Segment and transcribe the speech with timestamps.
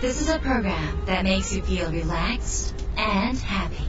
[0.00, 3.84] This is a program that makes you feel relaxed and happy.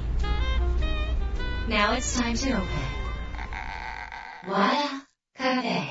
[1.69, 2.67] Now it's time to open.
[4.45, 5.87] Wada Cafe.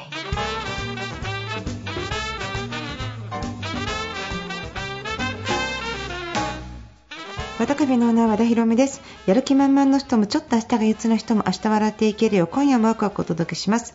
[7.58, 9.00] 和田カフェのオーナー和田博美です。
[9.24, 13.94] やる気満々の人もちょっと明日が憂鬱な人も明日笑っていけるよう今夜もワクワクお届けします。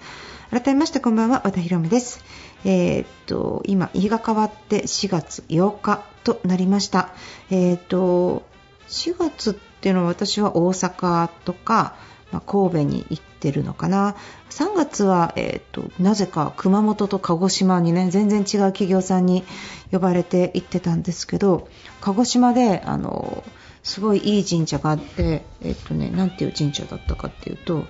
[0.49, 2.25] 改めましてこんばんは和田博美です。
[2.63, 7.09] えーっと今日が変わって4月8日となりました。
[7.49, 8.43] えーと
[8.87, 11.95] 4月っていうのは私は大阪とか、
[12.31, 14.15] まあ神戸に行ってるのかな
[14.49, 19.43] 3月は、えー、となぜか熊本と鹿児島にね全然違う企業さんに
[19.91, 21.67] 呼ばれて行ってたんですけど
[22.01, 23.43] 鹿児島であの
[23.83, 27.85] すごいいい神社があって、えーとね、なんていう神社だったかっていうと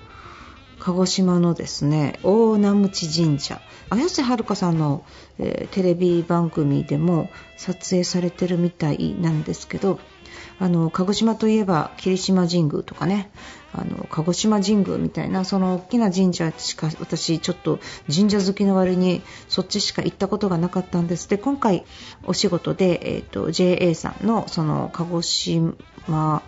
[0.78, 3.60] 鹿児島のですね大名鞭神社。
[3.88, 5.04] 綾瀬はるかさんの、
[5.38, 9.98] えーテレビ番組でも撮影されてるみたいなんですけど
[10.58, 13.30] あの鹿児島といえば霧島神宮とかね
[13.72, 17.78] あの鹿児島神宮みたいなその大きな神社しか私ちょっと
[18.12, 21.28] 神社好きの割にそっちしか行ったことがなかったんです。
[21.28, 21.84] で今回
[22.24, 26.42] お仕事で、えー、と JA さんのその鹿児島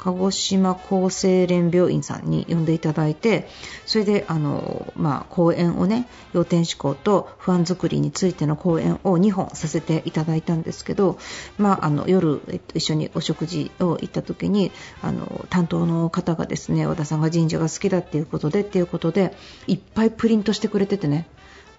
[0.00, 3.48] 鹿児島厚生連病院さんに呼んでいただいて
[3.84, 11.18] それであの、まあ、講演をね要点思考と不安作りについての講演を2本させていただいたんですけど、
[11.58, 19.34] まあ、あの夜、えっと、一緒にお食事を行った時にあの担当の方がですね和田さんが神社が好きだっていうことでっていうことで
[19.66, 21.26] いっぱいプリントしてくれててね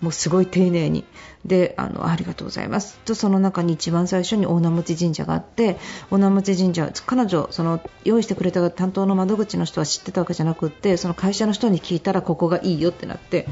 [0.01, 1.05] もうすごい丁寧に。
[1.45, 2.99] であのありがとうございます。
[2.99, 5.77] とその中に一番最初に大名持神社があって
[6.11, 13.47] 大名持神社彼女その用意してくれた担当の窓口の人は知ってたわけじゃなくってその会社の人に聞いたらここがいいよってなって。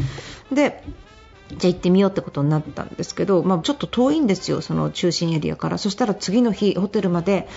[0.51, 0.83] で
[1.49, 5.77] じゃあ行ってみようってことになったんですけど、まあ、ちょっと遠いんですよ、その中心エリアから。
[5.77, 7.47] そしたら次の日、ホテルまで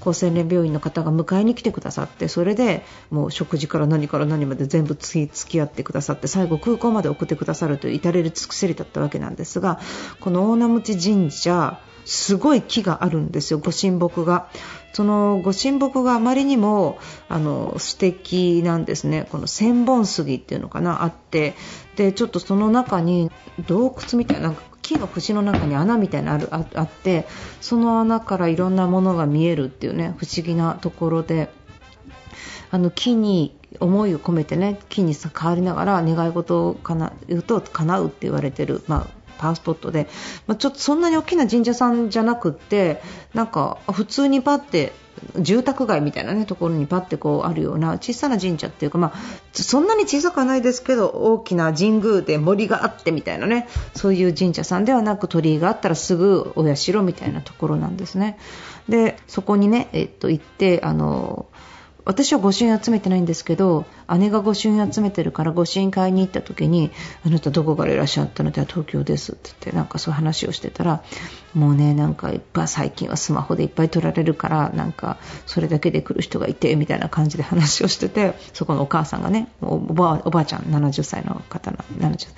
[0.00, 9.80] 厚生連病院の方が迎えに来てくださって、それでもう食事から何から何まで全部付き合ってくださって、最後空港まで送ってくださるという至れり尽くせりだったわけなんですが、
[10.20, 14.48] この大名持神社、すごい木があるんですよ、ご神木が。
[14.92, 16.98] そのご神木があまりにも
[17.30, 21.54] あの素敵なんですね、この千本杉っていうのかなあって。
[21.96, 23.30] でちょっとその中に
[23.66, 27.26] 洞窟みたいな木の節の中に穴みたいなのあるああって
[27.60, 31.50] その穴からいろんなものが見えるっていうね不思議なところで。
[32.74, 40.08] あの木に思いを込めてね木に変わりながら願い事をかな言うと叶うって言われてる、まあ、パワースポットで、
[40.46, 43.02] まあ、ちょっとそんなに大きな神社さんじゃなくって
[43.34, 44.92] なんか普通にパって
[45.38, 49.18] 住宅街みたいな、ね、ところにパってこうあるような小さな神社っていうか、まあ、
[49.52, 58.38] そんなに小さくはないですけど大きな神宮で森があってみたいなねそういう神社さんではなく鳥居があったらすぐお社みたいなところなんですね。
[58.88, 61.46] でそこにね、えっと、行ってあの
[62.04, 63.84] 私は御朱印集めてないんですけど
[64.18, 66.90] 姉が御朱印集めてるから御朱印買いに行った時に
[67.24, 71.04] あなたどこからいらっしゃったのでは東京ですって言ってなんかそういう話をしてたら
[71.54, 82.28] もうねなんかいっぱい最近はスマホでいっぱい撮られるからなんかそれだけで来る人がいてみたいな感じで話をしててそこのお母さんがねおばあちゃん70歳の方な70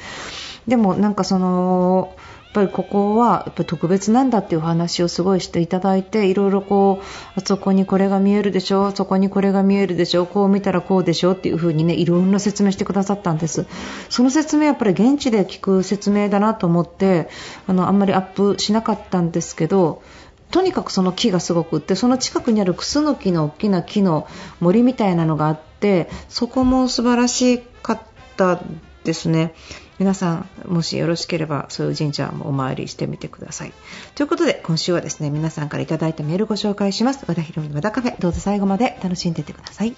[0.69, 2.17] でもなんかその
[2.55, 7.05] ぱりここはやっぱ特別なんだっていう話をすごいしていただいていろいろこう
[7.39, 13.67] あそこにこれが見えるでしょうそこにこれが見えるでしょうこう見たらこうでしょっていう風にねいろんな説明してくださったんです
[14.09, 17.29] その説明やっぱり現地で聞く説明だなと思って
[17.67, 20.03] あのあんまりアップしなかったんですけど
[20.53, 24.29] とにかくその木がすごくってその近くにあるクスノキの大きな木の
[24.61, 28.01] 森みたいなのがあってそこも素晴らしかっ
[28.37, 28.63] た
[29.03, 29.55] ですね。
[29.99, 33.73] 皆さんもしよろしければそういう神社もお参りしてみてください。
[34.15, 37.25] ということで今週はですね皆さんからいただいたメールご紹介します。
[37.29, 39.95] 和田博美の和田カフェどうぞ最後まで楽しんでいってください。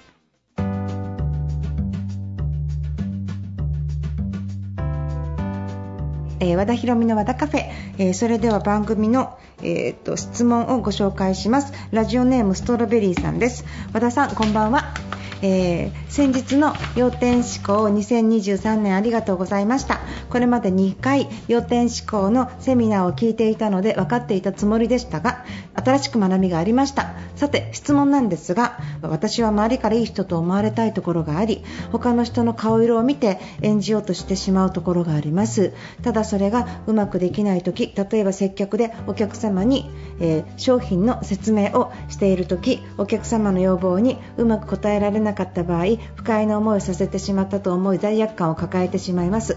[6.39, 11.73] えー、和田博美の和田カフェ、えー、それでは番組の、えー、と質問をご紹介します。
[11.91, 13.65] ラジオネームストロベリーさんです。
[13.95, 15.16] 和田さんこんばんは。
[15.43, 20.01] えー、先日の要点思考2023年ありがとうございました。
[20.31, 25.45] これまで2回要点思考のセミナーを聞いていたので分かっていたつもりでしたが
[25.75, 27.15] 新しく学びがありました。
[27.37, 31.63] さて質問なんですが私は周りからいい人と思われたいところがあり
[31.93, 35.73] 他の人の顔色を見て演じようとしてしまうところがあります。
[36.03, 39.91] ただそれがうまくできない時例えば接客でお客様に
[40.21, 45.85] えー、商品の説明をしている時お客様の要望にうまく答えられなかった場合
[46.15, 49.57] 不快な思いをさせてしまったと思い罪悪感を抱えてしまいます。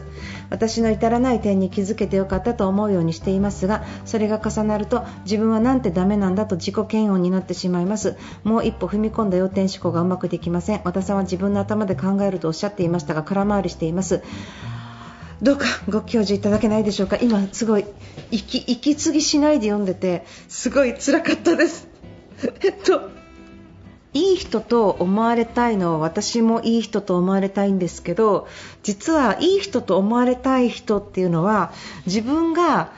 [0.50, 8.18] 私の至らない点に気づけてよかったと思うようにしていますがそれが重なると自分はなんてダメなんだと自己嫌悪になってしまいます。
[8.44, 10.82] もう一歩踏み込んだ要点思考がうまくできません。
[10.84, 14.24] 和田さんは自分の頭で考えるとおっしゃっていましたが空回りしています。
[15.42, 17.18] どうかご教授いただけないでしょうか？
[17.22, 17.86] 今すごい
[18.32, 21.88] 息息継ぎしないで読んでてすごい辛かったです。
[22.64, 23.10] えっと
[24.14, 28.48] いい人と思われたいのは私もいい人と思われたいんですけど
[28.82, 31.72] 実はいい人と思われたい人っていうのは
[32.08, 32.92] 自分が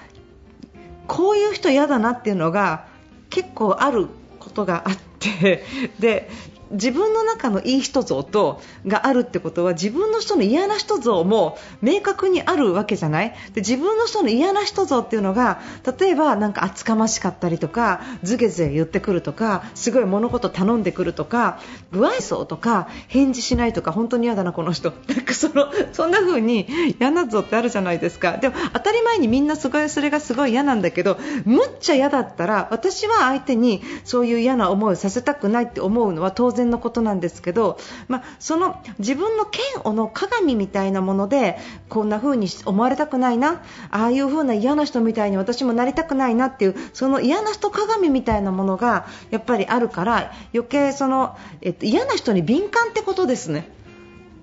[1.08, 2.86] こういう人嫌だなっていうのが
[3.30, 4.08] 結構ある
[4.40, 5.66] ことがあって
[6.00, 6.30] で
[6.72, 13.34] 自分の中のいい人像とがあるってことは自分の人の嫌な人像も明確にあるわけじゃない。
[13.54, 15.62] で自分の人の嫌な人像っていうのが
[16.00, 21.60] 例えばなんか厚かましかったりとかずけずけ言ってくるとかすごい物事頼んでくるとか
[21.92, 24.92] 不愛想とか返事しないとか本当に嫌だなこの人。
[25.08, 26.68] なんかそのそんな風に
[27.00, 28.38] 嫌な像ってあるじゃないですか。
[28.38, 37.78] でも当たり前にみんなすごいそれがすごい嫌なんだけどむっちゃ嫌だったら私は相手にそういう嫌な思いをさせたくないって思うのは当然然のことなんですけど、
[38.08, 41.58] まあ、その自分の嫌悪の鏡みたいなもので
[41.90, 53.70] こんな風に思われたくないなああいう風な嫌な人みたいに私もなりたくないなっていうその嫌な人鏡みたいなものがやっぱりあるから余計その、えっと、嫌な人に敏感ってことですね。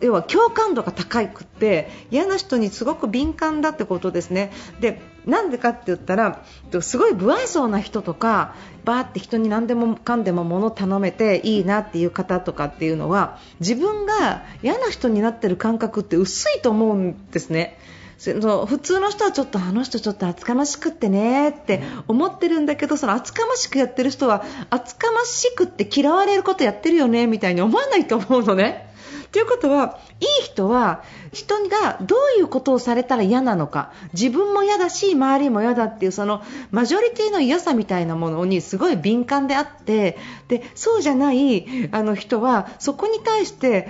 [0.00, 4.52] 要は共感度が高くって嫌な人にすごく敏感だってことですね。
[4.80, 6.42] でなんでかって言ったら
[6.80, 8.54] すごい不愛想な人とか
[8.84, 17.78] バーって人に何でもかんでも物頼めていいなっていう方とかっていうのは自分が嫌な人になってる感覚って薄いと思うんですね。
[18.16, 28.87] その普通の人はちょっとあの人ちょっと厚かましくってねって思ってるんだけどその厚かましくやってる人は厚かましくって嫌われることやってるよねみたいに思わないと思うのね。
[29.32, 31.02] ということはいい人は
[31.32, 40.16] 人がどういうことをされたら嫌なのか自分も嫌だし周りも嫌だっていうそのマジョリティの嫌さみたいなものにすごい敏感であって
[40.48, 43.88] でそうじゃないあの人はそこに対して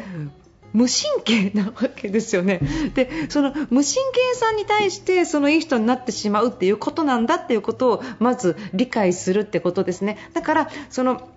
[0.73, 2.61] 無神経なわけですよね。
[2.95, 10.19] で、その無神経さんに対してそのいい人になってしまうっていうことなんだっていうことをまず理解するってことですね。
[10.35, 11.29] だからその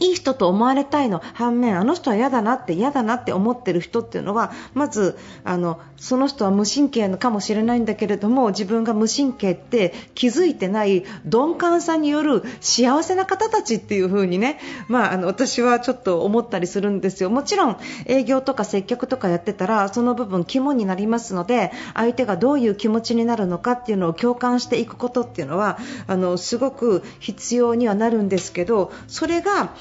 [0.00, 14.58] いい人と思われたいの反面あの人は嫌だなって嫌だなって思ってる人っていうのはまずあのその人は無神経かもしれないんだけれども自分が無神経って気づいてない鈍感さによる幸せな方たちっていう風にね、
[14.88, 17.30] まあ、あの私はちょっと思ったりするんですよ。
[17.30, 17.76] もちろん
[18.06, 29.74] 営業とか接客とかやってたらその部分肝になりますので相手がどういう気持ちになるのかっていうのを共感していくことっていうのはあのすごく必要にはなるんですけどそれが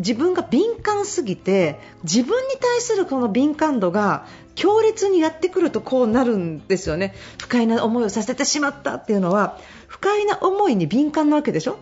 [0.00, 7.14] 自分が敏感すぎて自分に対するこの敏感度が強烈にやってくるとこうなるんですよね。
[7.38, 11.78] 不快な思いをさせてしまったっていうのは不快な思いに敏感なわけでしょ？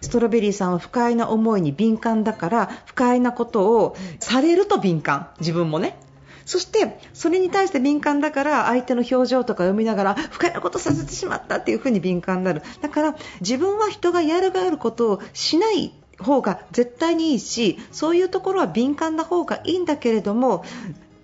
[0.00, 5.28] ストロベリーさんは不快な思いに敏感だから不快なことをされると敏感。
[5.38, 5.98] 自分もね。
[6.46, 12.62] そしてそれに対して敏感だから相手の表情とか読みながら不快なことさせてしまったっていう風に敏感になる。
[12.80, 20.64] だから自分は人がやるがあることをしない方が絶対にいいしそういうところは敏感な方がいいんだけれども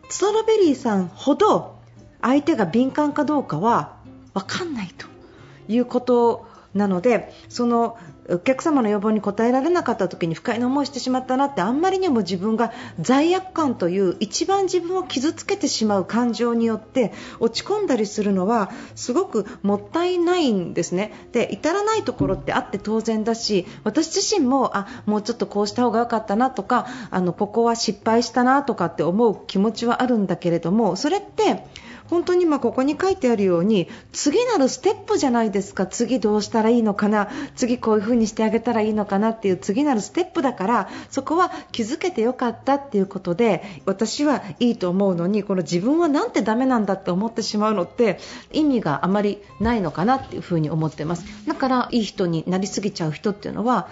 [0.08, 1.76] ストロベリーさんほど
[2.20, 3.96] 相手が敏感かどうかは
[4.34, 5.06] 分かんないと
[5.68, 6.45] いうこと
[6.76, 7.96] なのでその
[8.28, 21.12] お客様の要望に応えられなかった時に不快な思いしてしまったなってあんまりにも自分が罪悪感という一番自分を傷つけてしまう感情によって落ち込んだりするのはすごくもったいないんですね。
[21.32, 31.64] で至らないところってあって当然だし私自身もあもうちょっとこうした方が良かったなとかあのここは失敗したなとかって思う気持ちはあるんだけれどもそれって
[32.08, 35.86] 本当にまここに書いてあるように次なるステップじゃないですか。
[35.86, 37.28] 次どうしたらいいのかな。
[37.54, 48.18] 次こういう風にしてあげたらいいのかなっていう次なるステップだからそこは気づけてよかったっていうことで私はいいと思うのにこの自分はなんてダメなんだって思ってしまうのって
[48.52, 51.24] 意味があまりないのかなっていう風に思ってます。
[51.46, 53.88] だからいい人になりすぎちゃう人っていうのは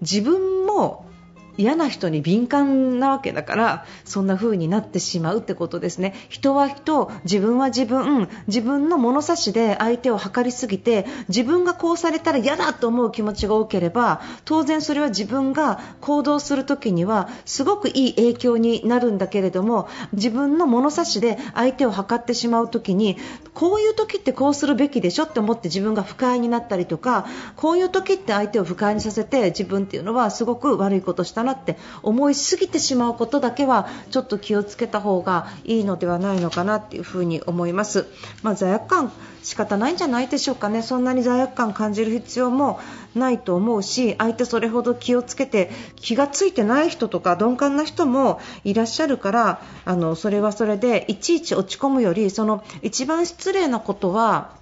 [0.00, 1.09] 自分も
[1.56, 6.14] 嫌な人に敏感なわけだからそんな風になってしまうってことですね。
[6.28, 23.16] 人は人自分は自分自分の物差しで相手を測りすぎて自分がこうされたら嫌だと思う気持ちが多ければ当然それは自分が行動する時にはすごくいい影響になるんだけれども自分の物差しで相手を測ってしまう時に
[23.54, 27.26] こういう時ってこうするべきでしょって思って自分が不快になったりとか
[27.56, 38.06] こういう時って相手を不快にさせて自分っていうのはすごく悪いことしたなって思いすぎてしまうことだけはちょっと気をつけた方がいいのではないのかなっていうふに思います。
[38.42, 42.78] まあ、罪悪感仕方ないんじゃないでしょうかねそんなに罪悪感感じる必要も
[43.14, 54.58] ないと思うし相手それほど気をつけて気がついてない人とか鈍感な人もいらっしゃるからあのそれはそれでいちいち落ち込むよりその一番失礼なことは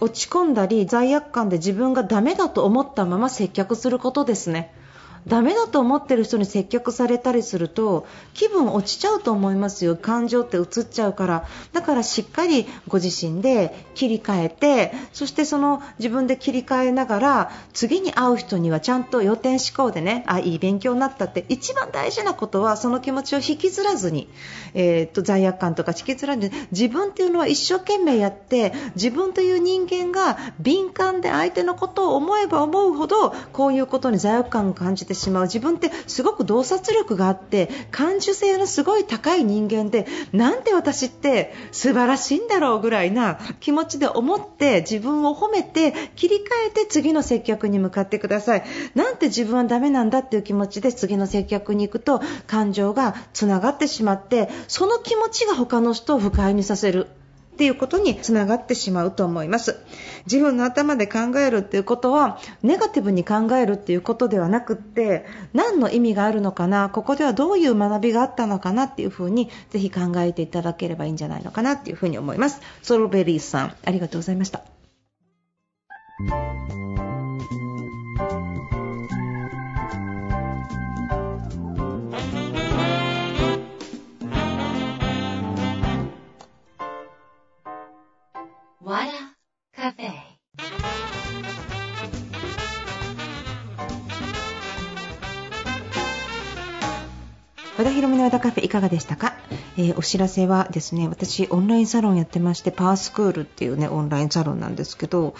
[0.00, 4.74] 落ち込んだり罪悪感で自分がダメだと思ったまま接客することですね。
[5.26, 11.46] ダメだと思ってる人に接客されたりすると気分落ちちゃうと思いますよ、感情って移っちゃうから。
[11.72, 24.28] だからしっかりご自身で切り替えてそしてその自分で切り替えながら次に会う人にはちゃんと予定思考でねあいい勉強になったって一番大事なことはその気持ちを引きずらずに、
[24.74, 35.42] えー、っと罪悪感とか引きずらずに自分っていうのは一生懸命やって自分という人間が敏感で相手のことを思えば思うほどこういうことに罪悪感を感じてしまう。
[35.44, 48.64] 自分ってすごく洞察力があって感受性のすごい高い人間でなんて私って素晴らしいんだろうぐらいな気持ちで思って自分を褒めて切り替えて次の接客に向かってください。
[48.94, 57.08] なんて自分はダメなんだっていう気持ちで次の接客に行くと感情がつながってしまってその気持ちが他の人を不快にさせる。
[57.60, 59.76] っていうことにつながってしまうと思います。
[60.24, 72.62] 自分の頭で考えるっていうことはネガティブに考えるっていうことではなくって何の意味があるのかなここではどういう学びがあったのかなっていうふうにぜひ考えていただければいいんじゃないのかなっていうふうに思います。
[72.80, 74.62] ソロベリーさんありがとうございました。
[98.30, 99.34] 和田博美の和田カフェいかがでしたか、
[99.76, 105.34] えー、お知らせはですね私オンラインサロンやってましてパースクールっていうねオンラインサロンなんですけど、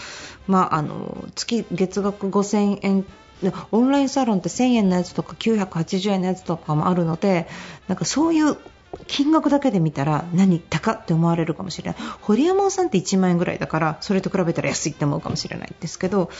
[0.47, 3.07] まあ、あの月月額5000円
[3.71, 7.49] オンラインサロンって1000円のやつとか980円のやつとかもあるので
[7.89, 8.59] なんかそういう
[9.07, 12.01] 金額だけで見たら何高って思われるかもしれない。
[12.21, 16.31] 堀山さんって1万円ぐらいだからそれと比べたら安いって思うかもしれないですけど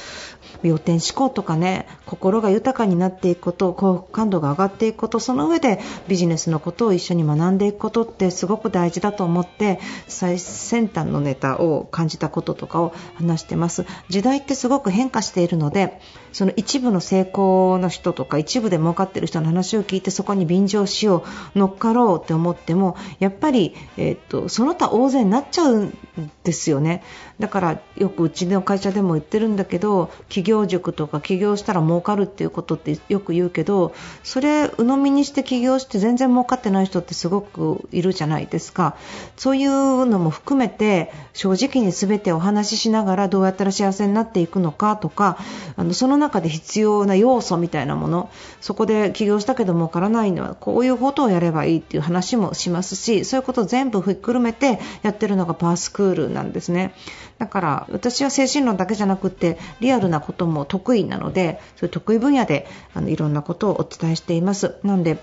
[0.63, 13.87] 要点思考とかね心が豊かになっていくこと幸福感度が上がっていくことその上でビジネスのことを一緒に学んでいくことってすごく大事だと思って最先端のネタを感じたこととかを話してます。
[14.09, 16.01] 時代ってすごく変化しているので
[16.33, 25.99] その一部の成功の人とか一部で儲かってる人の話を聞いてそこに便乗しよう乗っかろうって思ってもやっぱり、えー、っとその他大勢になっちゃうん
[26.43, 27.03] ですよね。
[27.39, 38.97] だからよくうちの会社でも言ってるんだけど企業塾とか起業したら儲かるっていうことってよく言うけどそれ鵜呑みにして起業して全然儲かってない人ってすごくいるじゃないですか。
[39.37, 45.39] そういうのも含めて正直に全てお話ししながらどうやったら幸せになっていくのかとか
[45.77, 48.31] あのその中で必要な要素みたいなもの
[48.61, 56.95] そこで起業したけど儲からないのはこういうことをやればいいっていう話もしますしそういうことを全部ひっくるめてやってるのがパースクールなんですね。
[57.39, 64.77] だから私は精神論だけじゃなくてリアルなことも得意なのでそういう得意分野であのいろんなことをお伝えしています。
[64.83, 65.19] なので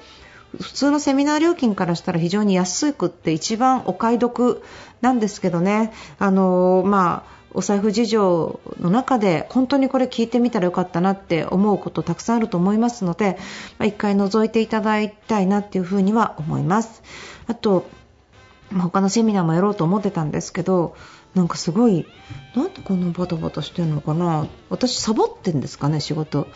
[0.59, 4.63] 普通のセミナー料金からしたら非常に安くって一番お買い得
[5.01, 5.91] なんですけどね。
[6.19, 13.37] あのまあお財布事情の中で本当にこれ聞いてみたらよかったなって思うことたくさんあると思いますので、
[13.77, 17.01] まあ、一回覗いていただきたいなっていうふうには思います。
[17.47, 17.89] あと、
[18.71, 20.95] まあ、他のセミナーもやろうと思ってたんですけど
[21.35, 22.05] なんかすごい
[22.55, 26.47] なんでこんなバタバタしてるのかな私サボってんですかね仕事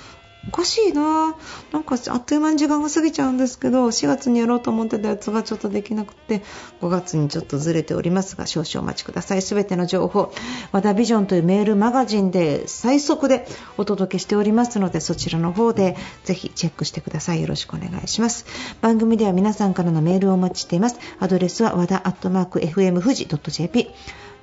[0.48, 1.36] おかしいな。
[1.72, 6.42] なんかあっという間に時間が過ぎちゃうんですけど4月にやろうと思ってたやつがちょっとできなくて
[6.82, 9.42] 5月にちょっとずれておりますが少々お待ちください。
[9.42, 10.34] すべての情報
[10.72, 13.46] 和田ビジョンというメールマガジンで最速で
[13.78, 17.42] お届けしておりますのでそちらの方でぜひチェックしてください。
[17.42, 18.46] よろしくお願いします。
[18.82, 21.00] 番組では皆さんからのメールをお待ちしています。
[21.20, 23.92] アドレスは和田アットマーク FM 富士 .jp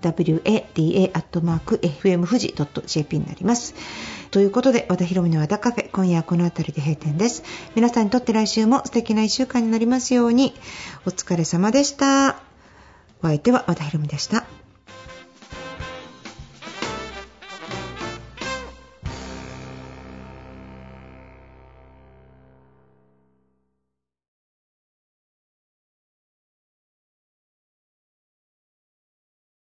[0.02, 1.46] wada.fm
[2.26, 2.54] 富士
[2.86, 3.74] .jp になります。
[4.30, 7.42] ということで和田ひろみの和田カフェ今夜はこの辺りで閉店です。
[7.74, 10.54] 皆さんにとって来週も素敵な1週間になりますように。
[11.06, 12.40] お疲れ様でした。
[13.22, 14.47] お相手は和田ひろみでした。